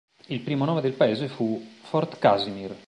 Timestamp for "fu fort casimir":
1.27-2.75